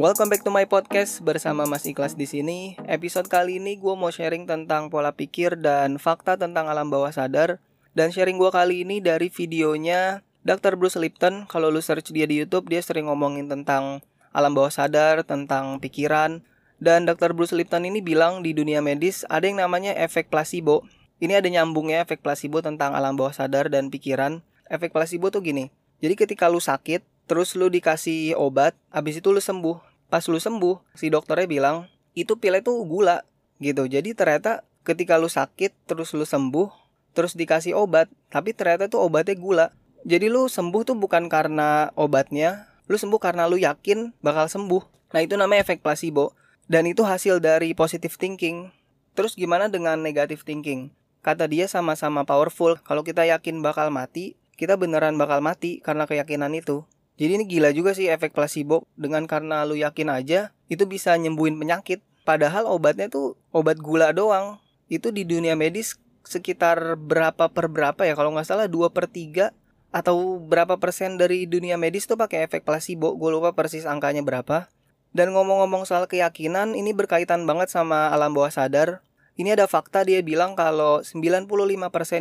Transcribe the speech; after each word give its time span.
Welcome 0.00 0.32
back 0.32 0.48
to 0.48 0.50
my 0.50 0.64
podcast 0.64 1.20
bersama 1.20 1.68
Mas 1.68 1.84
Ikhlas 1.84 2.16
di 2.16 2.24
sini. 2.24 2.72
Episode 2.88 3.28
kali 3.28 3.60
ini 3.60 3.76
gue 3.76 3.92
mau 3.92 4.08
sharing 4.08 4.48
tentang 4.48 4.88
pola 4.88 5.12
pikir 5.12 5.60
dan 5.60 6.00
fakta 6.00 6.40
tentang 6.40 6.72
alam 6.72 6.88
bawah 6.88 7.12
sadar. 7.12 7.60
Dan 7.92 8.08
sharing 8.08 8.40
gue 8.40 8.48
kali 8.48 8.88
ini 8.88 9.04
dari 9.04 9.28
videonya 9.28 10.24
Dr. 10.40 10.80
Bruce 10.80 10.96
Lipton. 10.96 11.44
Kalau 11.52 11.68
lu 11.68 11.84
search 11.84 12.16
dia 12.16 12.24
di 12.24 12.40
YouTube, 12.40 12.72
dia 12.72 12.80
sering 12.80 13.12
ngomongin 13.12 13.52
tentang 13.52 14.00
alam 14.32 14.56
bawah 14.56 14.72
sadar, 14.72 15.20
tentang 15.20 15.76
pikiran. 15.84 16.40
Dan 16.80 17.04
Dr. 17.04 17.36
Bruce 17.36 17.52
Lipton 17.52 17.84
ini 17.84 18.00
bilang 18.00 18.40
di 18.40 18.56
dunia 18.56 18.80
medis 18.80 19.28
ada 19.28 19.52
yang 19.52 19.60
namanya 19.60 19.92
efek 19.92 20.32
placebo. 20.32 20.80
Ini 21.20 21.44
ada 21.44 21.52
nyambungnya 21.52 22.08
efek 22.08 22.24
placebo 22.24 22.64
tentang 22.64 22.96
alam 22.96 23.20
bawah 23.20 23.36
sadar 23.36 23.68
dan 23.68 23.92
pikiran. 23.92 24.40
Efek 24.64 24.96
placebo 24.96 25.28
tuh 25.28 25.44
gini. 25.44 25.68
Jadi 26.00 26.16
ketika 26.16 26.48
lu 26.48 26.56
sakit, 26.56 27.04
terus 27.28 27.52
lu 27.52 27.68
dikasih 27.68 28.32
obat, 28.40 28.72
habis 28.88 29.20
itu 29.20 29.28
lu 29.28 29.44
sembuh 29.44 29.89
pas 30.10 30.26
lu 30.26 30.42
sembuh 30.42 30.82
si 30.98 31.08
dokternya 31.08 31.46
bilang 31.46 31.76
itu 32.18 32.34
pil 32.36 32.58
itu 32.58 32.74
gula 32.84 33.22
gitu. 33.62 33.86
Jadi 33.86 34.12
ternyata 34.12 34.66
ketika 34.82 35.16
lu 35.16 35.30
sakit 35.30 35.86
terus 35.86 36.10
lu 36.12 36.26
sembuh 36.26 36.68
terus 37.14 37.38
dikasih 37.38 37.78
obat 37.78 38.10
tapi 38.28 38.52
ternyata 38.52 38.90
tuh 38.90 39.06
obatnya 39.06 39.38
gula. 39.38 39.66
Jadi 40.02 40.26
lu 40.26 40.50
sembuh 40.50 40.82
tuh 40.82 40.96
bukan 40.98 41.30
karena 41.30 41.94
obatnya 41.94 42.66
lu 42.90 42.98
sembuh 42.98 43.20
karena 43.22 43.46
lu 43.46 43.56
yakin 43.56 44.18
bakal 44.18 44.50
sembuh. 44.50 45.14
Nah 45.14 45.20
itu 45.22 45.38
namanya 45.38 45.62
efek 45.62 45.80
placebo. 45.80 46.34
Dan 46.70 46.86
itu 46.86 47.02
hasil 47.02 47.42
dari 47.42 47.74
positive 47.74 48.14
thinking. 48.14 48.70
Terus 49.18 49.34
gimana 49.34 49.66
dengan 49.66 49.98
negative 49.98 50.46
thinking? 50.46 50.94
Kata 51.18 51.50
dia 51.50 51.66
sama-sama 51.66 52.22
powerful. 52.22 52.78
Kalau 52.78 53.02
kita 53.02 53.26
yakin 53.26 53.58
bakal 53.58 53.90
mati 53.90 54.38
kita 54.60 54.76
beneran 54.76 55.16
bakal 55.16 55.40
mati 55.40 55.80
karena 55.80 56.04
keyakinan 56.04 56.52
itu 56.52 56.84
jadi 57.20 57.36
ini 57.36 57.44
gila 57.44 57.68
juga 57.76 57.92
sih 57.92 58.08
efek 58.08 58.32
placebo 58.32 58.88
dengan 58.96 59.28
karena 59.28 59.68
lu 59.68 59.76
yakin 59.76 60.08
aja 60.08 60.56
itu 60.72 60.88
bisa 60.88 61.12
nyembuhin 61.20 61.60
penyakit. 61.60 62.00
Padahal 62.24 62.64
obatnya 62.64 63.12
tuh 63.12 63.36
obat 63.52 63.76
gula 63.76 64.16
doang. 64.16 64.56
Itu 64.88 65.12
di 65.12 65.28
dunia 65.28 65.52
medis 65.52 66.00
sekitar 66.24 66.96
berapa 66.96 67.52
per 67.52 67.68
berapa 67.68 68.08
ya 68.08 68.16
kalau 68.16 68.32
nggak 68.32 68.48
salah 68.48 68.72
2 68.72 68.88
per 68.96 69.04
3 69.04 69.52
atau 69.92 70.40
berapa 70.40 70.80
persen 70.80 71.20
dari 71.20 71.44
dunia 71.44 71.76
medis 71.76 72.08
tuh 72.08 72.16
pakai 72.16 72.48
efek 72.48 72.64
placebo. 72.64 73.12
Gue 73.20 73.36
lupa 73.36 73.52
persis 73.52 73.84
angkanya 73.84 74.24
berapa. 74.24 74.72
Dan 75.12 75.36
ngomong-ngomong 75.36 75.84
soal 75.84 76.08
keyakinan, 76.08 76.72
ini 76.78 76.94
berkaitan 76.96 77.44
banget 77.44 77.68
sama 77.68 78.08
alam 78.14 78.32
bawah 78.32 78.48
sadar. 78.48 79.04
Ini 79.36 79.58
ada 79.58 79.66
fakta 79.68 80.06
dia 80.06 80.22
bilang 80.24 80.56
kalau 80.56 81.04
95% 81.04 81.50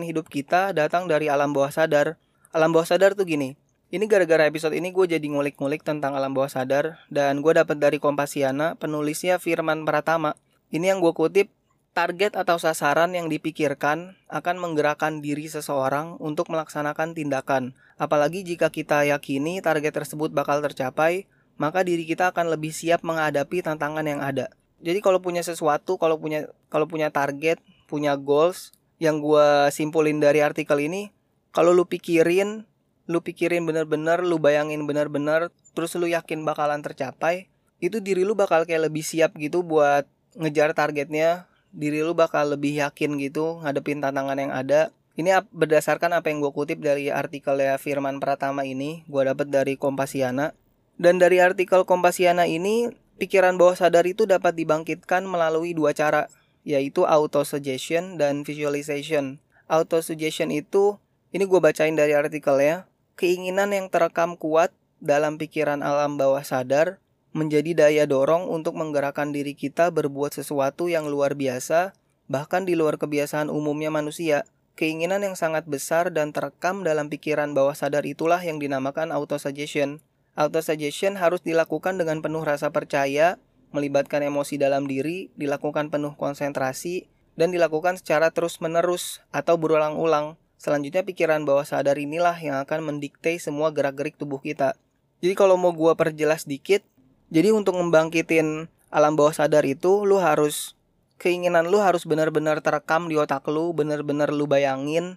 hidup 0.03 0.27
kita 0.27 0.75
datang 0.75 1.08
dari 1.08 1.31
alam 1.31 1.55
bawah 1.55 1.72
sadar. 1.72 2.20
Alam 2.50 2.73
bawah 2.73 2.89
sadar 2.89 3.14
tuh 3.14 3.30
gini, 3.30 3.53
ini 3.89 4.05
gara-gara 4.05 4.45
episode 4.45 4.77
ini 4.77 4.93
gue 4.93 5.09
jadi 5.09 5.25
ngulik-ngulik 5.25 5.81
tentang 5.81 6.13
alam 6.13 6.37
bawah 6.37 6.49
sadar 6.49 7.01
dan 7.09 7.41
gue 7.41 7.57
dapat 7.57 7.81
dari 7.81 7.97
Kompasiana, 7.97 8.77
penulisnya 8.77 9.41
Firman 9.41 9.81
Pratama. 9.81 10.37
Ini 10.69 10.93
yang 10.93 11.01
gue 11.01 11.09
kutip, 11.09 11.49
target 11.97 12.37
atau 12.37 12.61
sasaran 12.61 13.17
yang 13.17 13.33
dipikirkan 13.33 14.13
akan 14.29 14.55
menggerakkan 14.61 15.25
diri 15.25 15.49
seseorang 15.49 16.21
untuk 16.21 16.53
melaksanakan 16.53 17.17
tindakan. 17.17 17.73
Apalagi 17.97 18.45
jika 18.45 18.69
kita 18.69 19.09
yakini 19.09 19.57
target 19.57 19.97
tersebut 20.05 20.29
bakal 20.37 20.61
tercapai, 20.61 21.25
maka 21.57 21.81
diri 21.81 22.05
kita 22.05 22.29
akan 22.29 22.53
lebih 22.53 22.69
siap 22.69 23.01
menghadapi 23.01 23.65
tantangan 23.65 24.05
yang 24.05 24.21
ada. 24.21 24.53
Jadi 24.85 25.01
kalau 25.01 25.17
punya 25.17 25.41
sesuatu, 25.41 25.97
kalau 25.97 26.21
punya 26.21 26.45
kalau 26.69 26.85
punya 26.85 27.09
target, 27.09 27.57
punya 27.89 28.13
goals 28.13 28.69
yang 29.01 29.17
gue 29.17 29.73
simpulin 29.73 30.21
dari 30.21 30.45
artikel 30.45 30.77
ini, 30.77 31.09
kalau 31.49 31.73
lu 31.73 31.89
pikirin 31.89 32.68
lu 33.09 33.25
pikirin 33.25 33.65
bener-bener, 33.65 34.21
lu 34.21 34.38
bayangin 34.38 34.86
bener-bener, 34.86 35.49
terus 35.73 35.97
lu 35.97 36.05
yakin 36.05 36.45
bakalan 36.45 36.86
tercapai, 36.86 37.49
itu 37.81 37.97
diri 37.97 38.21
lu 38.21 38.37
bakal 38.37 38.70
kayak 38.70 38.86
lebih 38.86 39.02
siap 39.02 39.33
gitu 39.42 39.65
buat 39.65 40.05
ngejar 40.37 40.77
targetnya, 40.77 41.49
diri 41.73 42.05
lu 42.05 42.14
bakal 42.14 42.53
lebih 42.53 42.77
yakin 42.77 43.17
gitu 43.17 43.65
ngadepin 43.65 43.97
tantangan 43.97 44.37
yang 44.37 44.53
ada. 44.53 44.93
Ini 45.17 45.42
berdasarkan 45.52 46.15
apa 46.15 46.31
yang 46.31 46.39
gue 46.39 46.53
kutip 46.53 46.80
dari 46.80 47.11
artikel 47.11 47.59
ya 47.59 47.75
Firman 47.81 48.21
Pratama 48.21 48.64
ini, 48.64 49.03
gue 49.09 49.21
dapet 49.26 49.52
dari 49.52 49.76
Kompasiana. 49.76 50.55
Dan 50.95 51.20
dari 51.20 51.43
artikel 51.43 51.83
Kompasiana 51.83 52.47
ini, 52.47 52.93
pikiran 53.20 53.59
bawah 53.59 53.76
sadar 53.76 54.08
itu 54.08 54.23
dapat 54.23 54.55
dibangkitkan 54.55 55.27
melalui 55.27 55.76
dua 55.76 55.91
cara, 55.91 56.31
yaitu 56.64 57.03
auto 57.03 57.43
suggestion 57.43 58.15
dan 58.15 58.47
visualization. 58.47 59.43
Auto 59.67 59.99
suggestion 59.99 60.55
itu, 60.55 60.95
ini 61.36 61.43
gue 61.43 61.59
bacain 61.59 61.93
dari 61.99 62.15
artikel 62.15 62.55
ya, 62.64 62.89
keinginan 63.19 63.75
yang 63.75 63.91
terekam 63.91 64.39
kuat 64.39 64.71
dalam 65.03 65.35
pikiran 65.35 65.83
alam 65.83 66.15
bawah 66.15 66.39
sadar 66.39 67.03
menjadi 67.35 67.75
daya 67.75 68.07
dorong 68.07 68.47
untuk 68.47 68.80
menggerakkan 68.80 69.35
diri 69.35 69.59
kita 69.59 69.91
berbuat 69.91 70.31
sesuatu 70.31 70.87
yang 70.87 71.11
luar 71.11 71.35
biasa, 71.35 71.91
bahkan 72.31 72.63
di 72.63 72.79
luar 72.79 72.95
kebiasaan 72.95 73.52
umumnya 73.52 73.91
manusia. 73.91 74.47
Keinginan 74.79 75.19
yang 75.27 75.35
sangat 75.35 75.67
besar 75.67 76.15
dan 76.15 76.31
terekam 76.31 76.87
dalam 76.87 77.11
pikiran 77.11 77.52
bawah 77.52 77.75
sadar 77.75 78.08
itulah 78.08 78.39
yang 78.39 78.63
dinamakan 78.63 79.11
autosuggestion. 79.11 79.99
Autosuggestion 80.39 81.19
harus 81.19 81.43
dilakukan 81.43 81.99
dengan 81.99 82.23
penuh 82.23 82.47
rasa 82.47 82.71
percaya, 82.71 83.35
melibatkan 83.75 84.23
emosi 84.23 84.55
dalam 84.55 84.87
diri, 84.87 85.27
dilakukan 85.35 85.91
penuh 85.91 86.15
konsentrasi, 86.15 87.11
dan 87.35 87.52
dilakukan 87.52 87.99
secara 87.99 88.31
terus-menerus 88.31 89.19
atau 89.35 89.59
berulang-ulang. 89.59 90.39
Selanjutnya 90.59 91.08
pikiran 91.08 91.47
bawah 91.47 91.64
sadar 91.64 91.95
inilah 91.95 92.36
yang 92.43 92.59
akan 92.59 92.83
mendikte 92.83 93.31
semua 93.39 93.71
gerak-gerik 93.71 94.20
tubuh 94.20 94.43
kita. 94.43 94.75
Jadi 95.23 95.33
kalau 95.33 95.55
mau 95.55 95.71
gua 95.71 95.95
perjelas 95.95 96.43
dikit, 96.43 96.83
jadi 97.31 97.55
untuk 97.55 97.80
membangkitin 97.80 98.67
alam 98.92 99.15
bawah 99.15 99.31
sadar 99.31 99.64
itu 99.64 100.03
lu 100.03 100.20
harus 100.20 100.75
keinginan 101.15 101.71
lu 101.71 101.80
harus 101.80 102.03
benar-benar 102.03 102.59
terekam 102.59 103.08
di 103.08 103.15
otak 103.15 103.47
lu, 103.47 103.71
benar-benar 103.71 104.36
lu 104.36 104.45
bayangin 104.45 105.15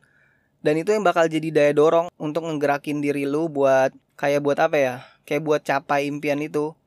dan 0.63 0.79
itu 0.79 0.95
yang 0.95 1.03
bakal 1.03 1.27
jadi 1.27 1.51
daya 1.51 1.73
dorong 1.75 2.07
untuk 2.23 2.47
ngegerakin 2.47 3.03
diri 3.03 3.27
lu 3.27 3.51
buat 3.51 3.91
kayak 4.15 4.41
buat 4.47 4.59
apa 4.63 4.79
ya? 4.79 4.95
Kayak 5.27 5.43
buat 5.43 5.61
capai 5.67 6.07
impian 6.07 6.39
itu. 6.39 6.79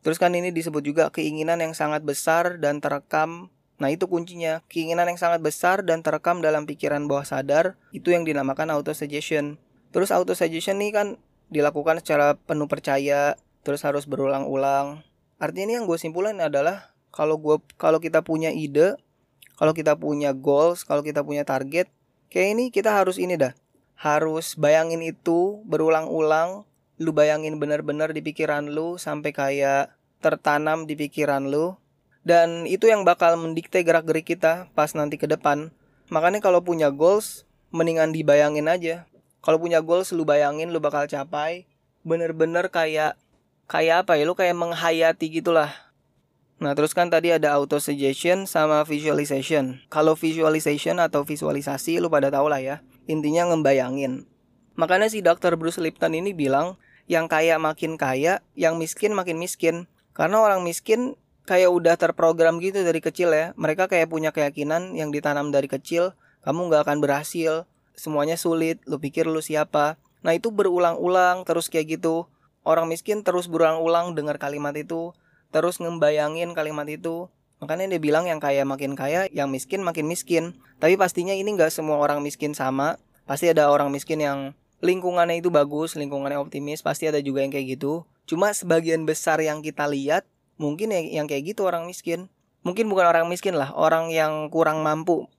Terus 0.00 0.16
kan 0.16 0.32
ini 0.32 0.48
disebut 0.48 0.80
juga 0.80 1.12
keinginan 1.12 1.60
yang 1.60 1.76
sangat 1.76 2.00
besar 2.00 2.56
dan 2.56 2.80
terekam 2.80 3.52
Nah 3.78 3.94
itu 3.94 4.10
kuncinya, 4.10 4.62
keinginan 4.66 5.06
yang 5.06 5.18
sangat 5.18 5.38
besar 5.38 5.86
dan 5.86 6.02
terekam 6.02 6.42
dalam 6.42 6.66
pikiran 6.66 7.06
bawah 7.06 7.22
sadar, 7.22 7.78
itu 7.94 8.10
yang 8.10 8.26
dinamakan 8.26 8.74
auto-suggestion. 8.74 9.58
Terus 9.94 10.10
auto-suggestion 10.10 10.82
ini 10.82 10.90
kan 10.90 11.16
dilakukan 11.48 12.02
secara 12.02 12.34
penuh 12.34 12.66
percaya, 12.66 13.38
terus 13.62 13.86
harus 13.86 14.04
berulang-ulang. 14.10 15.06
Artinya 15.38 15.64
ini 15.70 15.74
yang 15.78 15.86
gue 15.86 15.94
simpulkan 15.94 16.42
adalah, 16.42 16.90
kalau 17.14 17.38
gue 17.38 17.62
kalau 17.78 18.02
kita 18.02 18.26
punya 18.26 18.50
ide, 18.50 18.98
kalau 19.54 19.70
kita 19.70 19.94
punya 19.94 20.34
goals, 20.34 20.82
kalau 20.82 21.06
kita 21.06 21.22
punya 21.22 21.46
target, 21.46 21.86
kayak 22.34 22.58
ini 22.58 22.64
kita 22.74 22.90
harus 22.90 23.18
ini 23.18 23.38
dah. 23.38 23.54
Harus 23.98 24.58
bayangin 24.58 25.02
itu 25.02 25.62
berulang-ulang, 25.66 26.66
lu 26.98 27.10
bayangin 27.14 27.62
bener-bener 27.62 28.10
di 28.10 28.22
pikiran 28.22 28.70
lu 28.70 28.98
sampai 28.98 29.30
kayak 29.30 29.94
tertanam 30.18 30.86
di 30.86 30.98
pikiran 30.98 31.46
lu 31.46 31.78
dan 32.26 32.66
itu 32.66 32.90
yang 32.90 33.06
bakal 33.06 33.38
mendikte 33.38 33.82
gerak-gerik 33.82 34.26
kita 34.26 34.70
pas 34.72 34.90
nanti 34.94 35.20
ke 35.20 35.26
depan. 35.30 35.70
Makanya 36.08 36.40
kalau 36.40 36.64
punya 36.64 36.88
goals, 36.88 37.44
mendingan 37.70 38.16
dibayangin 38.16 38.66
aja. 38.66 39.04
Kalau 39.44 39.60
punya 39.60 39.84
goals 39.84 40.10
lu 40.10 40.24
bayangin 40.24 40.72
lu 40.72 40.80
bakal 40.82 41.06
capai. 41.06 41.68
Bener-bener 42.02 42.72
kayak 42.72 43.20
kayak 43.68 44.08
apa 44.08 44.16
ya 44.16 44.24
lu 44.24 44.34
kayak 44.34 44.56
menghayati 44.56 45.28
gitulah. 45.28 45.70
Nah, 46.58 46.74
terus 46.74 46.90
kan 46.90 47.06
tadi 47.06 47.30
ada 47.30 47.54
auto 47.54 47.78
suggestion 47.78 48.50
sama 48.50 48.82
visualization. 48.82 49.78
Kalau 49.86 50.18
visualization 50.18 50.98
atau 50.98 51.22
visualisasi 51.22 52.02
lu 52.02 52.10
pada 52.10 52.34
tau 52.34 52.50
lah 52.50 52.58
ya. 52.58 52.82
Intinya 53.06 53.46
ngebayangin. 53.54 54.26
Makanya 54.74 55.06
si 55.06 55.22
Dr. 55.22 55.54
Bruce 55.54 55.78
Lipton 55.78 56.18
ini 56.18 56.34
bilang, 56.34 56.74
yang 57.06 57.30
kaya 57.30 57.62
makin 57.62 57.94
kaya, 57.94 58.42
yang 58.58 58.74
miskin 58.74 59.14
makin 59.14 59.38
miskin. 59.38 59.86
Karena 60.18 60.42
orang 60.42 60.66
miskin 60.66 61.14
kayak 61.48 61.72
udah 61.72 61.96
terprogram 61.96 62.60
gitu 62.60 62.84
dari 62.84 63.00
kecil 63.00 63.32
ya. 63.32 63.56
Mereka 63.56 63.88
kayak 63.88 64.12
punya 64.12 64.36
keyakinan 64.36 64.92
yang 64.92 65.08
ditanam 65.08 65.48
dari 65.48 65.64
kecil, 65.64 66.12
kamu 66.44 66.68
nggak 66.68 66.84
akan 66.84 67.00
berhasil, 67.00 67.64
semuanya 67.96 68.36
sulit, 68.36 68.84
lu 68.84 69.00
pikir 69.00 69.24
lu 69.24 69.40
siapa. 69.40 69.96
Nah 70.20 70.36
itu 70.36 70.52
berulang-ulang 70.52 71.48
terus 71.48 71.72
kayak 71.72 71.96
gitu. 71.96 72.28
Orang 72.68 72.92
miskin 72.92 73.24
terus 73.24 73.48
berulang-ulang 73.48 74.12
dengar 74.12 74.36
kalimat 74.36 74.76
itu, 74.76 75.16
terus 75.48 75.80
ngembayangin 75.80 76.52
kalimat 76.52 76.84
itu. 76.84 77.32
Makanya 77.64 77.96
dia 77.96 78.00
bilang 78.04 78.28
yang 78.28 78.38
kaya 78.38 78.68
makin 78.68 78.92
kaya, 78.92 79.26
yang 79.32 79.48
miskin 79.48 79.80
makin 79.80 80.04
miskin. 80.04 80.60
Tapi 80.78 81.00
pastinya 81.00 81.32
ini 81.32 81.56
nggak 81.56 81.72
semua 81.72 81.96
orang 81.96 82.20
miskin 82.20 82.52
sama. 82.52 83.00
Pasti 83.24 83.48
ada 83.48 83.72
orang 83.72 83.88
miskin 83.88 84.20
yang 84.20 84.52
lingkungannya 84.84 85.40
itu 85.40 85.48
bagus, 85.48 85.96
lingkungannya 85.96 86.38
optimis, 86.38 86.84
pasti 86.84 87.08
ada 87.08 87.18
juga 87.18 87.42
yang 87.42 87.50
kayak 87.50 87.80
gitu. 87.80 88.04
Cuma 88.28 88.52
sebagian 88.52 89.08
besar 89.08 89.40
yang 89.40 89.64
kita 89.64 89.88
lihat 89.88 90.28
mungkin 90.58 90.92
yang, 90.92 91.24
yang 91.24 91.26
kayak 91.30 91.54
gitu 91.54 91.64
orang 91.64 91.88
miskin 91.88 92.28
mungkin 92.66 92.90
bukan 92.90 93.06
orang 93.06 93.30
miskin 93.30 93.56
lah 93.56 93.72
orang 93.72 94.10
yang 94.12 94.50
kurang 94.52 94.84
mampu 94.84 95.30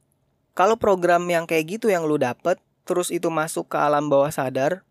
kalau 0.58 0.80
program 0.80 1.28
yang 1.30 1.46
kayak 1.46 1.80
gitu 1.80 1.92
yang 1.92 2.08
lu 2.08 2.18
dapet 2.18 2.58
terus 2.88 3.14
itu 3.14 3.30
masuk 3.30 3.70
ke 3.70 3.78
alam 3.78 4.10
bawah 4.10 4.32
sadar 4.34 4.82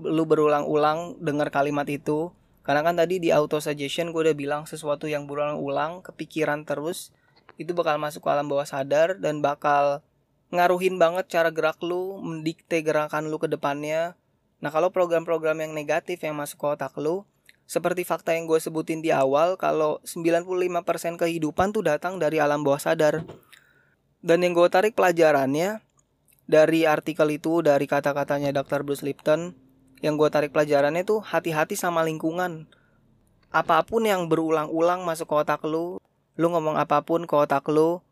lu 0.00 0.24
berulang-ulang 0.24 1.18
dengar 1.20 1.50
kalimat 1.52 1.84
itu 1.90 2.32
Karena 2.60 2.84
kan 2.84 2.94
tadi 2.94 3.18
di 3.18 3.32
auto 3.32 3.58
suggestion 3.58 4.12
gue 4.12 4.30
udah 4.30 4.36
bilang 4.36 4.62
sesuatu 4.68 5.08
yang 5.08 5.24
berulang-ulang, 5.24 6.04
kepikiran 6.04 6.68
terus, 6.68 7.10
itu 7.56 7.72
bakal 7.72 7.96
masuk 7.96 8.22
ke 8.24 8.30
alam 8.30 8.46
bawah 8.46 8.68
sadar 8.68 9.16
dan 9.16 9.40
bakal 9.40 10.04
ngaruhin 10.52 11.00
banget 11.00 11.26
cara 11.26 11.48
gerak 11.48 11.80
lu, 11.80 12.20
mendikte 12.20 12.84
gerakan 12.84 13.32
lu 13.32 13.40
ke 13.40 13.48
depannya. 13.48 14.14
Nah 14.60 14.68
kalau 14.68 14.92
program-program 14.92 15.56
yang 15.64 15.72
negatif 15.72 16.20
yang 16.20 16.36
masuk 16.36 16.60
ke 16.60 16.66
otak 16.68 16.92
lu, 17.00 17.24
seperti 17.70 18.02
fakta 18.02 18.34
yang 18.34 18.50
gue 18.50 18.58
sebutin 18.58 18.98
di 18.98 19.14
awal, 19.14 19.54
kalau 19.54 20.02
95% 20.02 20.82
kehidupan 21.14 21.70
tuh 21.70 21.86
datang 21.86 22.18
dari 22.18 22.42
alam 22.42 22.66
bawah 22.66 22.82
sadar. 22.82 23.22
Dan 24.18 24.42
yang 24.42 24.58
gue 24.58 24.66
tarik 24.66 24.98
pelajarannya, 24.98 25.78
dari 26.50 26.82
artikel 26.82 27.30
itu, 27.30 27.62
dari 27.62 27.86
kata-katanya 27.86 28.50
Dr. 28.50 28.82
Bruce 28.82 29.06
Lipton, 29.06 29.54
yang 30.02 30.18
gue 30.18 30.26
tarik 30.34 30.50
pelajarannya 30.50 31.06
tuh 31.06 31.22
hati-hati 31.22 31.78
sama 31.78 32.02
lingkungan. 32.02 32.66
Apa 33.54 33.86
pun 33.86 34.02
yang 34.02 34.26
berulang-ulang 34.26 35.06
masuk 35.06 35.30
ke 35.30 35.34
otak 35.46 35.62
lu, 35.62 36.02
lu 36.34 36.46
ngomong 36.50 36.74
apa 36.74 37.06
pun 37.06 37.22
ke 37.22 37.34
otak 37.38 37.70
lu, 37.70 38.02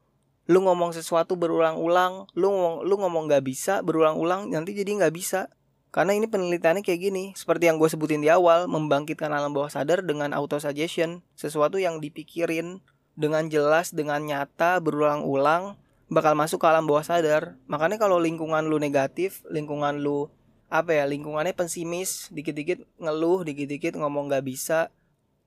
lu 0.46 0.58
ngomong 0.62 0.94
sesuatu 0.94 1.34
berulang-ulang, 1.34 2.30
lu 2.38 2.46
ngomong 2.46 2.86
lu 2.86 2.94
ngomong 2.94 3.26
nggak 3.26 3.42
bisa 3.42 3.82
berulang-ulang, 3.82 4.54
nanti 4.54 4.70
jadi 4.70 5.02
nggak 5.02 5.14
bisa. 5.18 5.50
Karena 5.98 6.14
ini 6.14 6.30
penelitiannya 6.30 6.86
kayak 6.86 7.00
gini, 7.10 7.34
seperti 7.34 7.66
yang 7.66 7.82
gue 7.82 7.90
sebutin 7.90 8.22
di 8.22 8.30
awal, 8.30 8.70
membangkitkan 8.70 9.34
alam 9.34 9.50
bawah 9.50 9.66
sadar 9.66 10.06
dengan 10.06 10.30
auto 10.30 10.54
suggestion, 10.62 11.26
sesuatu 11.34 11.74
yang 11.82 11.98
dipikirin 11.98 12.78
dengan 13.18 13.50
jelas, 13.50 13.90
dengan 13.90 14.22
nyata, 14.22 14.78
berulang-ulang, 14.78 15.74
bakal 16.06 16.38
masuk 16.38 16.62
ke 16.62 16.70
alam 16.70 16.86
bawah 16.86 17.02
sadar. 17.02 17.58
Makanya 17.66 17.98
kalau 17.98 18.22
lingkungan 18.22 18.70
lu 18.70 18.78
negatif, 18.78 19.42
lingkungan 19.50 19.98
lu 19.98 20.30
apa 20.70 20.94
ya 20.94 21.08
lingkungannya 21.08 21.56
pesimis 21.56 22.28
dikit-dikit 22.28 22.84
ngeluh 23.00 23.40
dikit-dikit 23.40 23.96
ngomong 23.96 24.28
nggak 24.28 24.44
bisa 24.44 24.92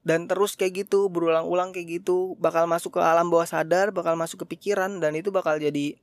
dan 0.01 0.25
terus 0.25 0.57
kayak 0.57 0.89
gitu 0.89 1.13
berulang-ulang 1.13 1.69
kayak 1.69 2.01
gitu 2.01 2.33
bakal 2.41 2.65
masuk 2.65 2.97
ke 2.97 3.01
alam 3.05 3.29
bawah 3.29 3.45
sadar 3.45 3.93
bakal 3.93 4.17
masuk 4.17 4.45
ke 4.45 4.57
pikiran 4.57 4.97
dan 4.97 5.13
itu 5.13 5.29
bakal 5.29 5.61
jadi 5.61 5.93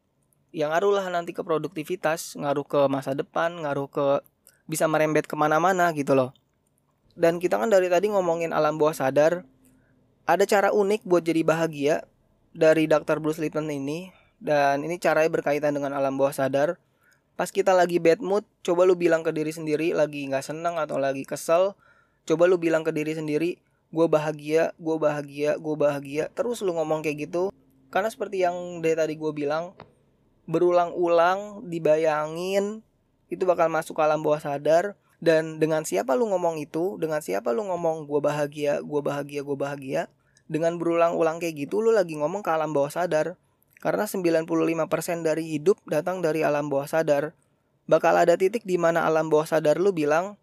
yang 0.54 0.70
ngaruh 0.70 1.02
lah 1.02 1.06
nanti 1.10 1.34
ke 1.34 1.42
produktivitas 1.42 2.38
ngaruh 2.38 2.62
ke 2.62 2.80
masa 2.86 3.10
depan 3.18 3.58
ngaruh 3.58 3.90
ke 3.90 4.22
bisa 4.68 4.84
merembet 4.86 5.24
ke 5.24 5.34
mana-mana 5.34 5.90
gitu 5.96 6.12
loh 6.12 6.36
dan 7.18 7.40
kita 7.42 7.58
kan 7.58 7.72
dari 7.72 7.88
tadi 7.90 8.12
ngomongin 8.12 8.52
alam 8.54 8.76
bawah 8.76 8.94
sadar 8.94 9.42
ada 10.28 10.44
cara 10.44 10.70
unik 10.70 11.08
buat 11.08 11.24
jadi 11.24 11.42
bahagia 11.42 12.04
dari 12.52 12.84
Dr. 12.86 13.18
Bruce 13.18 13.40
Lipton 13.40 13.66
ini 13.72 14.12
dan 14.38 14.84
ini 14.86 15.00
caranya 15.00 15.32
berkaitan 15.32 15.74
dengan 15.74 15.96
alam 15.96 16.14
bawah 16.14 16.30
sadar 16.30 16.78
Pas 17.38 17.54
kita 17.54 17.70
lagi 17.70 18.02
bad 18.02 18.18
mood, 18.18 18.42
coba 18.66 18.82
lu 18.82 18.98
bilang 18.98 19.22
ke 19.22 19.30
diri 19.30 19.54
sendiri 19.54 19.94
lagi 19.94 20.26
nggak 20.26 20.42
seneng 20.42 20.74
atau 20.74 20.98
lagi 20.98 21.22
kesel, 21.22 21.78
coba 22.26 22.50
lu 22.50 22.58
bilang 22.58 22.82
ke 22.82 22.90
diri 22.90 23.14
sendiri, 23.14 23.62
gue 23.94 24.06
bahagia, 24.10 24.74
gue 24.74 24.96
bahagia, 24.98 25.54
gue 25.54 25.76
bahagia. 25.78 26.34
Terus 26.34 26.66
lu 26.66 26.74
ngomong 26.74 26.98
kayak 27.06 27.30
gitu, 27.30 27.54
karena 27.94 28.10
seperti 28.10 28.42
yang 28.42 28.82
dari 28.82 28.98
tadi 28.98 29.14
gue 29.14 29.30
bilang, 29.30 29.70
berulang-ulang, 30.50 31.62
dibayangin, 31.70 32.82
itu 33.28 33.44
bakal 33.48 33.68
masuk 33.72 33.96
ke 33.96 34.02
alam 34.04 34.20
bawah 34.20 34.40
sadar. 34.40 34.96
Dan 35.18 35.58
dengan 35.58 35.82
siapa 35.82 36.14
lu 36.14 36.30
ngomong 36.30 36.62
itu, 36.62 36.94
dengan 37.00 37.18
siapa 37.18 37.50
lu 37.50 37.66
ngomong 37.66 38.06
gue 38.06 38.20
bahagia, 38.22 38.78
gue 38.84 39.00
bahagia, 39.02 39.42
gue 39.42 39.56
bahagia, 39.58 40.02
dengan 40.48 40.80
berulang-ulang 40.80 41.42
kayak 41.42 41.68
gitu, 41.68 41.82
lu 41.84 41.90
lagi 41.90 42.16
ngomong 42.16 42.40
ke 42.40 42.50
alam 42.54 42.70
bawah 42.72 42.88
sadar 42.88 43.36
karena 43.78 44.10
95% 44.10 44.48
dari 45.22 45.44
hidup 45.54 45.78
datang 45.86 46.18
dari 46.18 46.42
alam 46.42 46.66
bawah 46.66 46.88
sadar. 46.90 47.34
Bakal 47.88 48.26
ada 48.26 48.34
titik 48.36 48.66
di 48.68 48.76
mana 48.76 49.06
alam 49.06 49.32
bawah 49.32 49.48
sadar 49.48 49.80
lu 49.80 49.94
bilang, 49.94 50.36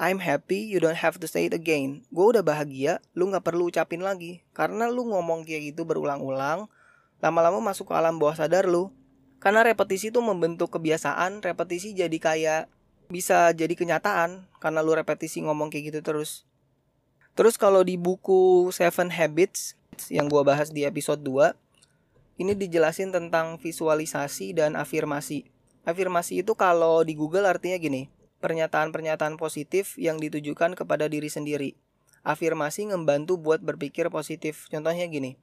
I'm 0.00 0.20
happy, 0.20 0.64
you 0.68 0.80
don't 0.80 0.96
have 0.96 1.20
to 1.20 1.28
say 1.28 1.48
it 1.48 1.54
again. 1.56 2.04
Gue 2.08 2.32
udah 2.36 2.44
bahagia, 2.44 3.04
lu 3.12 3.28
gak 3.28 3.44
perlu 3.44 3.68
ucapin 3.68 4.00
lagi. 4.00 4.40
Karena 4.56 4.88
lu 4.88 5.08
ngomong 5.08 5.44
kayak 5.44 5.72
gitu 5.72 5.84
berulang-ulang, 5.84 6.72
lama-lama 7.20 7.60
masuk 7.60 7.92
ke 7.92 7.94
alam 7.96 8.16
bawah 8.16 8.36
sadar 8.36 8.64
lu. 8.68 8.92
Karena 9.40 9.64
repetisi 9.64 10.12
itu 10.12 10.20
membentuk 10.20 10.68
kebiasaan, 10.76 11.40
repetisi 11.40 11.96
jadi 11.96 12.12
kayak 12.20 12.68
bisa 13.10 13.50
jadi 13.56 13.74
kenyataan 13.74 14.46
karena 14.62 14.80
lu 14.84 14.94
repetisi 14.94 15.42
ngomong 15.42 15.72
kayak 15.72 15.90
gitu 15.90 16.00
terus. 16.04 16.46
Terus 17.34 17.56
kalau 17.56 17.80
di 17.80 17.96
buku 17.96 18.68
Seven 18.70 19.08
Habits 19.08 19.80
yang 20.12 20.28
gue 20.28 20.44
bahas 20.44 20.68
di 20.68 20.84
episode 20.84 21.24
2, 21.24 21.56
ini 22.40 22.52
dijelasin 22.52 23.12
tentang 23.12 23.56
visualisasi 23.56 24.52
dan 24.52 24.76
afirmasi. 24.76 25.48
Afirmasi 25.88 26.44
itu 26.44 26.52
kalau 26.52 27.00
di 27.00 27.16
Google 27.16 27.48
artinya 27.48 27.80
gini, 27.80 28.12
pernyataan-pernyataan 28.44 29.36
positif 29.36 29.96
yang 29.96 30.20
ditujukan 30.20 30.76
kepada 30.76 31.08
diri 31.08 31.28
sendiri. 31.28 31.76
Afirmasi 32.20 32.88
membantu 32.92 33.40
buat 33.40 33.64
berpikir 33.64 34.12
positif. 34.12 34.68
Contohnya 34.68 35.08
gini. 35.08 35.40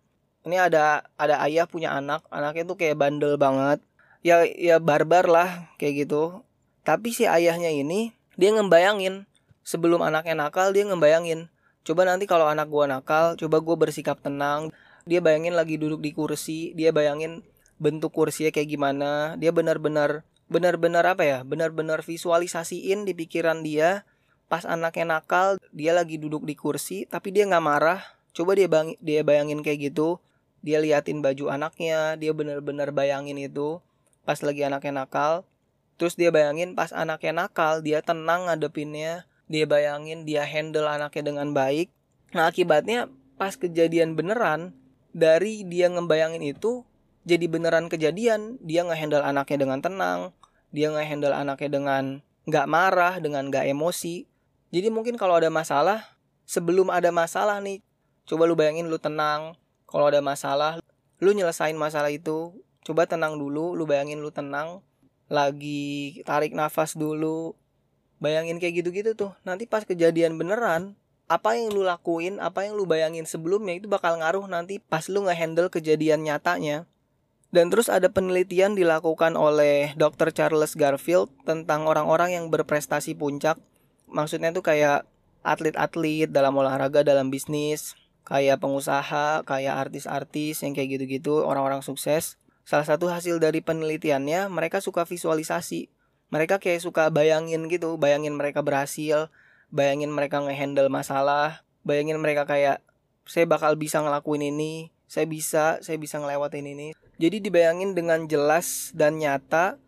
Ini 0.48 0.72
ada 0.72 1.04
ada 1.20 1.44
ayah 1.44 1.68
punya 1.68 1.92
anak, 1.92 2.24
anaknya 2.32 2.64
tuh 2.64 2.80
kayak 2.80 2.96
bandel 2.96 3.36
banget. 3.36 3.84
Ya 4.24 4.48
ya 4.48 4.80
barbar 4.80 5.28
lah 5.28 5.68
kayak 5.76 6.08
gitu. 6.08 6.42
Tapi 6.88 7.12
si 7.12 7.28
ayahnya 7.28 7.68
ini 7.68 8.16
dia 8.40 8.56
ngebayangin 8.56 9.28
sebelum 9.68 10.00
anaknya 10.00 10.48
nakal 10.48 10.72
dia 10.72 10.88
ngebayangin 10.88 11.52
coba 11.84 12.08
nanti 12.08 12.24
kalau 12.24 12.48
anak 12.48 12.72
gua 12.72 12.88
nakal 12.88 13.36
coba 13.36 13.60
gua 13.60 13.76
bersikap 13.76 14.24
tenang 14.24 14.72
dia 15.04 15.20
bayangin 15.20 15.60
lagi 15.60 15.76
duduk 15.76 16.00
di 16.00 16.16
kursi 16.16 16.72
dia 16.72 16.96
bayangin 16.96 17.44
bentuk 17.76 18.16
kursinya 18.16 18.54
kayak 18.54 18.72
gimana 18.72 19.36
dia 19.36 19.52
benar-benar 19.52 20.24
benar-benar 20.48 21.04
apa 21.04 21.28
ya 21.28 21.38
benar-benar 21.44 22.00
visualisasiin 22.00 23.04
di 23.04 23.12
pikiran 23.12 23.60
dia 23.60 24.08
pas 24.48 24.64
anaknya 24.64 25.20
nakal 25.20 25.60
dia 25.76 25.92
lagi 25.92 26.16
duduk 26.16 26.48
di 26.48 26.56
kursi 26.56 27.04
tapi 27.04 27.36
dia 27.36 27.44
nggak 27.44 27.64
marah 27.64 28.00
coba 28.32 28.56
dia 28.56 28.72
dia 29.04 29.22
bayangin 29.28 29.60
kayak 29.60 29.92
gitu 29.92 30.24
dia 30.66 30.82
liatin 30.82 31.22
baju 31.22 31.54
anaknya 31.54 32.18
dia 32.18 32.34
benar-benar 32.34 32.94
bayangin 32.94 33.38
itu 33.38 33.82
pas 34.28 34.40
lagi 34.42 34.66
anaknya 34.66 35.06
nakal. 35.06 35.48
Terus 35.98 36.14
dia 36.14 36.30
bayangin 36.30 36.78
pas 36.78 36.94
anaknya 36.94 37.46
nakal 37.46 37.82
dia 37.82 38.04
tenang 38.06 38.50
ngadepinnya. 38.50 39.26
Dia 39.48 39.64
bayangin 39.64 40.28
dia 40.28 40.44
handle 40.44 40.86
anaknya 40.86 41.24
dengan 41.34 41.56
baik. 41.56 41.90
Nah 42.36 42.52
akibatnya 42.52 43.08
pas 43.40 43.56
kejadian 43.56 44.14
beneran 44.14 44.76
dari 45.16 45.64
dia 45.64 45.88
ngebayangin 45.88 46.44
itu 46.44 46.84
jadi 47.24 47.48
beneran 47.48 47.88
kejadian. 47.88 48.60
Dia 48.62 48.84
ngehandle 48.84 49.24
anaknya 49.24 49.58
dengan 49.64 49.80
tenang 49.80 50.36
dia 50.72 50.92
ngehandle 50.92 51.32
anaknya 51.32 51.70
dengan 51.80 52.04
nggak 52.48 52.68
marah 52.68 53.16
dengan 53.20 53.48
nggak 53.48 53.68
emosi. 53.72 54.28
Jadi 54.72 54.88
mungkin 54.92 55.16
kalau 55.16 55.40
ada 55.40 55.48
masalah 55.48 56.04
sebelum 56.44 56.92
ada 56.92 57.12
masalah 57.12 57.60
nih 57.64 57.84
coba 58.28 58.44
lu 58.48 58.56
bayangin 58.56 58.92
lu 58.92 59.00
tenang 59.00 59.56
kalau 59.90 60.12
ada 60.12 60.22
masalah 60.22 60.78
lu 61.18 61.32
nyelesain 61.34 61.74
masalah 61.74 62.14
itu 62.14 62.54
coba 62.86 63.10
tenang 63.10 63.40
dulu 63.40 63.74
lu 63.74 63.88
bayangin 63.90 64.22
lu 64.22 64.30
tenang 64.30 64.84
lagi 65.28 66.22
tarik 66.24 66.54
nafas 66.54 66.94
dulu 66.94 67.58
bayangin 68.22 68.62
kayak 68.62 68.86
gitu-gitu 68.86 69.18
tuh 69.18 69.32
nanti 69.48 69.66
pas 69.66 69.84
kejadian 69.84 70.38
beneran 70.38 70.96
apa 71.28 71.60
yang 71.60 71.76
lu 71.76 71.84
lakuin, 71.84 72.40
apa 72.40 72.64
yang 72.64 72.80
lu 72.80 72.88
bayangin 72.88 73.28
sebelumnya 73.28 73.76
itu 73.76 73.92
bakal 73.92 74.16
ngaruh 74.16 74.48
nanti 74.48 74.80
pas 74.80 75.04
lu 75.12 75.28
ngehandle 75.28 75.68
kejadian 75.68 76.24
nyatanya. 76.24 76.88
Dan 77.52 77.72
terus 77.72 77.88
ada 77.88 78.08
penelitian 78.12 78.76
dilakukan 78.76 79.36
oleh 79.36 79.96
Dr. 79.96 80.36
Charles 80.36 80.76
Garfield 80.76 81.32
tentang 81.44 81.88
orang-orang 81.88 82.36
yang 82.36 82.46
berprestasi 82.52 83.16
puncak. 83.16 83.60
Maksudnya 84.08 84.52
tuh 84.56 84.64
kayak 84.64 85.08
atlet-atlet 85.44 86.28
dalam 86.32 86.56
olahraga, 86.60 87.04
dalam 87.08 87.32
bisnis, 87.32 87.96
kayak 88.28 88.60
pengusaha, 88.60 89.48
kayak 89.48 89.88
artis-artis 89.88 90.68
yang 90.68 90.76
kayak 90.76 91.00
gitu-gitu, 91.00 91.48
orang-orang 91.48 91.80
sukses. 91.80 92.36
Salah 92.68 92.84
satu 92.84 93.08
hasil 93.08 93.40
dari 93.40 93.64
penelitiannya, 93.64 94.52
mereka 94.52 94.84
suka 94.84 95.08
visualisasi. 95.08 95.88
Mereka 96.28 96.60
kayak 96.60 96.84
suka 96.84 97.08
bayangin 97.08 97.72
gitu, 97.72 97.96
bayangin 97.96 98.36
mereka 98.36 98.60
berhasil, 98.60 99.32
bayangin 99.72 100.12
mereka 100.12 100.40
ngehandle 100.40 100.88
masalah 100.88 101.68
bayangin 101.84 102.20
mereka 102.20 102.48
kayak 102.48 102.84
saya 103.28 103.44
bakal 103.44 103.76
bisa 103.76 104.00
ngelakuin 104.00 104.52
ini 104.56 104.92
saya 105.08 105.28
bisa 105.28 105.80
saya 105.84 105.98
bisa 106.00 106.20
ngelewatin 106.20 106.68
ini 106.68 106.88
jadi 107.20 107.44
dibayangin 107.44 107.96
dengan 107.96 108.28
jelas 108.28 108.92
dan 108.96 109.20
nyata 109.20 109.80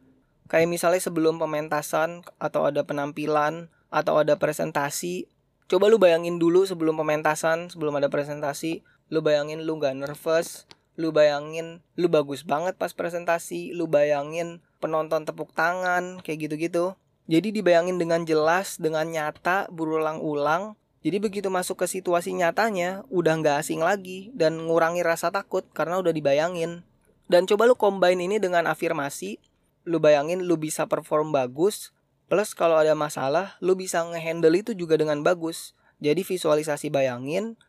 kayak 0.51 0.67
misalnya 0.67 0.99
sebelum 0.99 1.39
pementasan 1.39 2.23
atau 2.39 2.67
ada 2.67 2.83
penampilan 2.83 3.71
atau 3.87 4.19
ada 4.19 4.35
presentasi 4.35 5.27
coba 5.69 5.85
lu 5.87 6.01
bayangin 6.01 6.41
dulu 6.41 6.65
sebelum 6.65 6.97
pementasan 6.97 7.69
sebelum 7.69 7.95
ada 8.01 8.09
presentasi 8.09 8.81
lu 9.13 9.21
bayangin 9.21 9.61
lu 9.63 9.77
gak 9.77 9.93
nervous 9.93 10.65
lu 10.99 11.13
bayangin 11.13 11.85
lu 11.95 12.09
bagus 12.09 12.41
banget 12.43 12.75
pas 12.75 12.91
presentasi 12.91 13.71
lu 13.77 13.85
bayangin 13.85 14.59
penonton 14.81 15.23
tepuk 15.23 15.53
tangan 15.53 16.19
kayak 16.25 16.49
gitu-gitu 16.49 16.97
jadi 17.29 17.53
dibayangin 17.53 18.01
dengan 18.01 18.25
jelas, 18.25 18.81
dengan 18.81 19.05
nyata, 19.05 19.69
berulang-ulang. 19.69 20.73
Jadi 21.05 21.21
begitu 21.21 21.53
masuk 21.53 21.85
ke 21.85 21.87
situasi 21.87 22.33
nyatanya, 22.33 23.05
udah 23.13 23.37
nggak 23.37 23.61
asing 23.61 23.85
lagi 23.85 24.33
dan 24.33 24.57
ngurangi 24.65 25.05
rasa 25.05 25.29
takut 25.29 25.61
karena 25.69 26.01
udah 26.01 26.09
dibayangin. 26.09 26.81
Dan 27.29 27.45
coba 27.45 27.69
lu 27.69 27.77
combine 27.77 28.25
ini 28.25 28.41
dengan 28.41 28.65
afirmasi, 28.65 29.37
lu 29.85 30.01
bayangin 30.01 30.41
lu 30.41 30.57
bisa 30.57 30.89
perform 30.89 31.29
bagus, 31.29 31.93
plus 32.29 32.53
kalau 32.53 32.77
ada 32.77 32.93
masalah, 32.93 33.57
lu 33.59 33.73
bisa 33.73 34.05
ngehandle 34.05 34.53
itu 34.61 34.71
juga 34.77 34.95
dengan 34.95 35.25
bagus. 35.25 35.73
Jadi 35.99 36.23
visualisasi 36.23 36.87
bayangin 36.93 37.59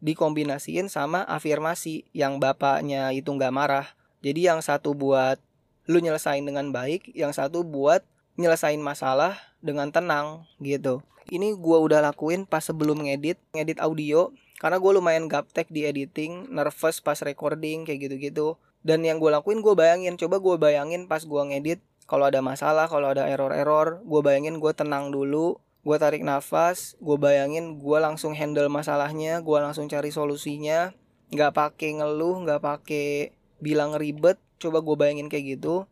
dikombinasiin 0.00 0.88
sama 0.88 1.24
afirmasi 1.26 2.08
yang 2.12 2.38
bapaknya 2.38 3.10
itu 3.10 3.32
nggak 3.32 3.52
marah. 3.52 3.86
Jadi 4.20 4.46
yang 4.46 4.60
satu 4.60 4.92
buat 4.92 5.40
lu 5.88 5.98
nyelesain 5.98 6.44
dengan 6.44 6.70
baik, 6.70 7.10
yang 7.16 7.32
satu 7.32 7.64
buat 7.64 8.04
nyelesain 8.38 8.78
masalah 8.78 9.36
dengan 9.64 9.90
tenang 9.90 10.44
gitu. 10.60 11.02
Ini 11.28 11.56
gue 11.56 11.78
udah 11.78 12.00
lakuin 12.00 12.48
pas 12.48 12.64
sebelum 12.64 13.06
ngedit, 13.06 13.38
ngedit 13.54 13.78
audio, 13.80 14.32
karena 14.60 14.76
gue 14.76 14.92
lumayan 14.92 15.24
gaptek 15.30 15.72
di 15.72 15.86
editing, 15.88 16.48
nervous 16.52 17.00
pas 17.00 17.16
recording 17.22 17.88
kayak 17.88 18.08
gitu-gitu. 18.08 18.60
Dan 18.80 19.04
yang 19.04 19.20
gue 19.20 19.28
lakuin 19.28 19.60
gue 19.60 19.74
bayangin, 19.76 20.16
coba 20.16 20.40
gue 20.40 20.56
bayangin 20.56 21.04
pas 21.04 21.20
gue 21.20 21.42
ngedit, 21.52 21.80
kalau 22.10 22.26
ada 22.26 22.42
masalah, 22.42 22.90
kalau 22.90 23.14
ada 23.14 23.30
error-error, 23.30 24.02
gue 24.02 24.20
bayangin 24.26 24.58
gue 24.58 24.74
tenang 24.74 25.14
dulu, 25.14 25.62
gue 25.80 25.96
tarik 25.96 26.20
nafas 26.20 26.92
gue 27.00 27.16
bayangin 27.16 27.80
gue 27.80 27.98
langsung 28.02 28.36
handle 28.36 28.68
masalahnya 28.68 29.40
gue 29.40 29.58
langsung 29.62 29.88
cari 29.88 30.12
solusinya. 30.12 30.92
Nggak 31.30 31.52
pakai 31.54 32.02
ngeluh 32.02 32.44
nggak 32.44 32.60
pakai 32.60 33.32
bilang 33.62 33.96
ribet 33.96 34.36
coba 34.60 34.84
gue 34.84 34.96
bayangin 34.98 35.32
kayak 35.32 35.56
gitu. 35.56 35.88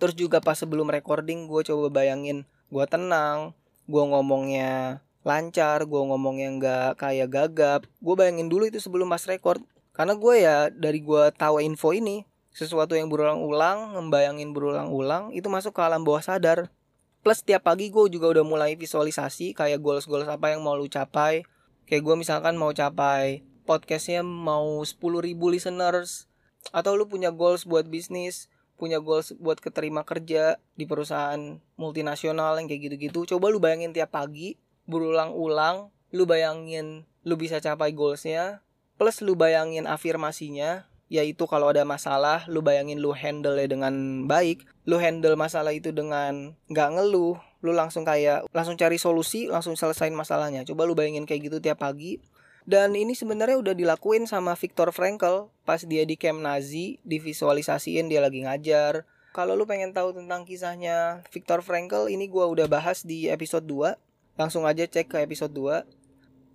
Terus 0.00 0.14
juga 0.18 0.42
pas 0.42 0.58
sebelum 0.58 0.90
recording 0.90 1.46
gue 1.46 1.62
coba 1.68 2.02
bayangin 2.02 2.48
gue 2.72 2.84
tenang 2.90 3.54
gue 3.88 4.04
ngomongnya 4.04 5.00
lancar 5.24 5.84
gue 5.84 6.02
ngomongnya 6.02 6.48
nggak 6.58 6.90
kayak 6.98 7.28
gagap. 7.30 7.80
Gue 8.02 8.14
bayangin 8.18 8.50
dulu 8.50 8.66
itu 8.66 8.82
sebelum 8.82 9.06
pas 9.06 9.22
record. 9.28 9.62
Karena 9.94 10.18
gue 10.18 10.34
ya 10.34 10.66
dari 10.70 10.98
gue 10.98 11.30
tahu 11.36 11.62
info 11.62 11.94
ini 11.94 12.26
sesuatu 12.58 12.98
yang 12.98 13.06
berulang-ulang 13.06 13.94
membayangin 13.94 14.50
berulang-ulang 14.50 15.30
itu 15.30 15.46
masuk 15.46 15.78
ke 15.78 15.82
alam 15.86 16.02
bawah 16.02 16.18
sadar. 16.18 16.74
Plus 17.22 17.38
tiap 17.46 17.70
pagi 17.70 17.86
gue 17.86 18.04
juga 18.10 18.34
udah 18.34 18.42
mulai 18.42 18.74
visualisasi 18.74 19.54
kayak 19.54 19.78
goals-goals 19.78 20.26
apa 20.26 20.50
yang 20.50 20.66
mau 20.66 20.74
lu 20.74 20.90
capai. 20.90 21.46
Kayak 21.86 22.02
gue 22.02 22.14
misalkan 22.18 22.58
mau 22.58 22.74
capai 22.74 23.46
podcastnya 23.62 24.26
mau 24.26 24.82
10 24.82 24.98
ribu 25.22 25.54
listeners. 25.54 26.26
Atau 26.74 26.98
lu 26.98 27.06
punya 27.06 27.30
goals 27.30 27.62
buat 27.62 27.86
bisnis 27.86 28.50
punya 28.78 29.02
goals 29.02 29.34
buat 29.42 29.58
keterima 29.58 30.06
kerja 30.06 30.62
di 30.78 30.86
perusahaan 30.86 31.58
multinasional 31.74 32.54
yang 32.62 32.70
kayak 32.70 32.82
gitu-gitu. 32.88 33.26
Coba 33.34 33.50
lu 33.50 33.58
bayangin 33.58 33.90
tiap 33.90 34.14
pagi 34.14 34.54
berulang-ulang 34.86 35.90
lu 36.14 36.24
bayangin 36.24 37.04
lu 37.26 37.34
bisa 37.34 37.58
capai 37.58 37.90
goalsnya. 37.90 38.62
Plus 38.94 39.18
lu 39.22 39.34
bayangin 39.34 39.90
afirmasinya 39.90 40.86
yaitu 41.08 41.48
kalau 41.48 41.72
ada 41.72 41.84
masalah 41.88 42.44
lu 42.52 42.60
bayangin 42.60 43.00
lu 43.00 43.16
handle 43.16 43.56
dengan 43.64 44.24
baik 44.28 44.68
lu 44.84 45.00
handle 45.00 45.36
masalah 45.36 45.72
itu 45.72 45.88
dengan 45.92 46.52
nggak 46.68 46.88
ngeluh 46.96 47.40
lu 47.58 47.72
langsung 47.74 48.06
kayak 48.06 48.46
langsung 48.54 48.78
cari 48.78 48.96
solusi 49.00 49.50
langsung 49.50 49.74
selesain 49.74 50.14
masalahnya. 50.14 50.62
Coba 50.62 50.86
lu 50.86 50.94
bayangin 50.94 51.26
kayak 51.26 51.50
gitu 51.50 51.58
tiap 51.58 51.82
pagi. 51.82 52.22
Dan 52.68 52.92
ini 52.92 53.16
sebenarnya 53.16 53.56
udah 53.56 53.74
dilakuin 53.74 54.28
sama 54.28 54.52
Viktor 54.52 54.92
Frankl 54.92 55.48
pas 55.64 55.80
dia 55.80 56.04
di 56.04 56.20
camp 56.20 56.38
Nazi 56.44 57.00
divisualisasiin 57.02 58.06
dia 58.12 58.20
lagi 58.20 58.44
ngajar. 58.44 59.08
Kalau 59.32 59.56
lu 59.56 59.64
pengen 59.64 59.96
tahu 59.96 60.12
tentang 60.12 60.44
kisahnya 60.44 61.24
Viktor 61.32 61.64
Frankl 61.64 62.12
ini 62.12 62.28
gua 62.28 62.46
udah 62.46 62.68
bahas 62.68 63.02
di 63.02 63.26
episode 63.32 63.64
2 63.64 63.96
langsung 64.38 64.68
aja 64.68 64.86
cek 64.86 65.10
ke 65.10 65.18
episode 65.24 65.50
2 65.50 65.82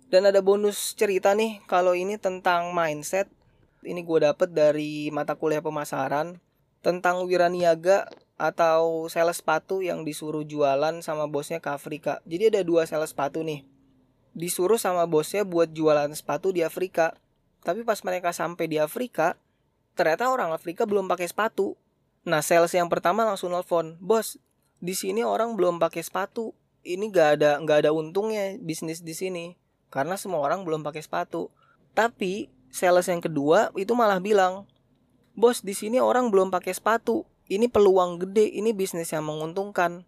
dan 0.08 0.30
ada 0.30 0.40
bonus 0.40 0.96
cerita 0.96 1.36
nih 1.36 1.60
kalau 1.68 1.92
ini 1.92 2.16
tentang 2.16 2.72
mindset 2.72 3.28
ini 3.84 4.02
gue 4.02 4.18
dapet 4.24 4.50
dari 4.50 5.08
mata 5.12 5.36
kuliah 5.36 5.60
pemasaran 5.60 6.40
tentang 6.84 7.24
wiraniaga 7.24 8.08
atau 8.34 9.06
sales 9.06 9.38
sepatu 9.38 9.80
yang 9.80 10.02
disuruh 10.02 10.42
jualan 10.42 11.00
sama 11.00 11.30
bosnya 11.30 11.62
ke 11.62 11.70
Afrika. 11.70 12.20
Jadi 12.26 12.50
ada 12.50 12.60
dua 12.66 12.84
sales 12.84 13.14
sepatu 13.14 13.40
nih. 13.46 13.62
Disuruh 14.34 14.76
sama 14.76 15.06
bosnya 15.06 15.46
buat 15.46 15.70
jualan 15.70 16.10
sepatu 16.12 16.50
di 16.50 16.66
Afrika. 16.66 17.14
Tapi 17.62 17.86
pas 17.86 17.96
mereka 18.04 18.34
sampai 18.34 18.68
di 18.68 18.76
Afrika, 18.76 19.38
ternyata 19.96 20.28
orang 20.28 20.52
Afrika 20.52 20.84
belum 20.84 21.08
pakai 21.08 21.30
sepatu. 21.30 21.78
Nah, 22.28 22.44
sales 22.44 22.74
yang 22.76 22.90
pertama 22.92 23.24
langsung 23.24 23.54
nelfon, 23.54 23.96
"Bos, 24.02 24.36
di 24.82 24.92
sini 24.92 25.24
orang 25.24 25.56
belum 25.56 25.80
pakai 25.80 26.04
sepatu. 26.04 26.52
Ini 26.84 27.08
gak 27.08 27.40
ada 27.40 27.56
nggak 27.64 27.88
ada 27.88 27.90
untungnya 27.96 28.60
bisnis 28.60 29.00
di 29.00 29.16
sini 29.16 29.56
karena 29.88 30.20
semua 30.20 30.44
orang 30.44 30.68
belum 30.68 30.84
pakai 30.84 31.00
sepatu." 31.00 31.48
Tapi 31.96 32.50
sales 32.74 33.06
yang 33.06 33.22
kedua 33.22 33.70
itu 33.78 33.94
malah 33.94 34.18
bilang, 34.18 34.66
"Bos, 35.38 35.62
di 35.62 35.78
sini 35.78 36.02
orang 36.02 36.34
belum 36.34 36.50
pakai 36.50 36.74
sepatu. 36.74 37.22
Ini 37.46 37.70
peluang 37.70 38.18
gede, 38.18 38.50
ini 38.50 38.74
bisnis 38.74 39.14
yang 39.14 39.30
menguntungkan." 39.30 40.02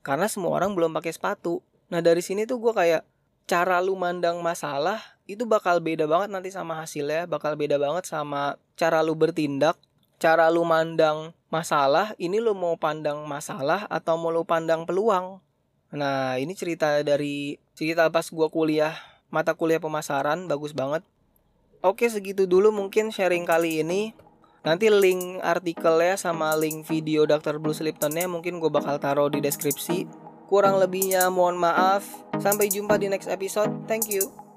Karena 0.00 0.24
semua 0.24 0.56
orang 0.56 0.72
belum 0.72 0.96
pakai 0.96 1.12
sepatu. 1.12 1.60
Nah, 1.92 2.00
dari 2.00 2.24
sini 2.24 2.48
tuh 2.48 2.56
gue 2.56 2.72
kayak 2.72 3.04
cara 3.44 3.84
lu 3.84 3.92
mandang 3.92 4.40
masalah 4.40 5.00
itu 5.28 5.44
bakal 5.44 5.84
beda 5.84 6.08
banget 6.08 6.32
nanti 6.32 6.48
sama 6.48 6.80
hasilnya, 6.80 7.28
bakal 7.28 7.52
beda 7.60 7.76
banget 7.76 8.08
sama 8.08 8.56
cara 8.80 9.04
lu 9.04 9.12
bertindak, 9.12 9.76
cara 10.16 10.48
lu 10.48 10.64
mandang 10.64 11.36
masalah, 11.52 12.16
ini 12.16 12.40
lu 12.40 12.56
mau 12.56 12.80
pandang 12.80 13.28
masalah 13.28 13.84
atau 13.92 14.16
mau 14.16 14.32
lu 14.32 14.48
pandang 14.48 14.88
peluang. 14.88 15.44
Nah, 15.92 16.40
ini 16.40 16.56
cerita 16.56 17.04
dari 17.04 17.60
cerita 17.76 18.08
pas 18.08 18.28
gua 18.32 18.48
kuliah 18.48 18.96
mata 19.28 19.52
kuliah 19.52 19.80
pemasaran 19.80 20.48
bagus 20.48 20.72
banget 20.72 21.04
Oke 21.78 22.10
segitu 22.10 22.50
dulu 22.50 22.74
mungkin 22.74 23.14
sharing 23.14 23.46
kali 23.46 23.86
ini. 23.86 24.10
Nanti 24.66 24.90
link 24.90 25.38
artikelnya 25.38 26.18
sama 26.18 26.52
link 26.58 26.82
video 26.90 27.22
Dr. 27.22 27.62
Bruce 27.62 27.80
Liptonnya 27.86 28.26
mungkin 28.26 28.58
gue 28.58 28.70
bakal 28.70 28.98
taruh 28.98 29.30
di 29.30 29.38
deskripsi. 29.38 30.10
Kurang 30.50 30.82
lebihnya 30.82 31.30
mohon 31.30 31.54
maaf. 31.54 32.02
Sampai 32.42 32.66
jumpa 32.66 32.98
di 32.98 33.06
next 33.06 33.30
episode. 33.30 33.70
Thank 33.86 34.10
you 34.10 34.47